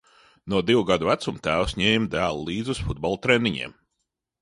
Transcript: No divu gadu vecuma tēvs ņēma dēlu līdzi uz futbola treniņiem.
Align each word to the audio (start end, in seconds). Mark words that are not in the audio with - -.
No 0.53 0.61
divu 0.69 0.81
gadu 0.91 1.09
vecuma 1.09 1.43
tēvs 1.49 1.77
ņēma 1.83 2.11
dēlu 2.17 2.43
līdzi 2.51 2.77
uz 2.77 2.85
futbola 2.89 3.25
treniņiem. 3.27 3.81